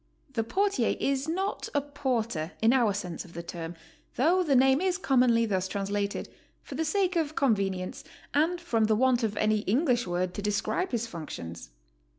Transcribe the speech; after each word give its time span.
The 0.33 0.43
portier 0.43 0.97
is 0.99 1.27
not 1.27 1.69
a 1.75 1.81
porter, 1.81 2.53
in 2.59 2.73
our 2.73 2.91
sense 2.91 3.23
of 3.23 3.33
the 3.33 3.43
term, 3.43 3.75
though 4.15 4.41
the 4.41 4.55
name 4.55 4.81
is 4.81 4.97
commonly 4.97 5.45
thus 5.45 5.67
translated, 5.67 6.27
for 6.63 6.73
the 6.73 6.83
sake 6.85 7.15
of 7.15 7.35
convenience 7.35 8.03
and 8.33 8.59
from 8.59 8.85
the 8.85 8.95
want 8.95 9.21
of 9.21 9.37
any 9.37 9.59
English 9.59 10.07
word 10.07 10.33
to 10.33 10.41
describe 10.41 10.89
his 10.91 11.05
functions. 11.05 11.69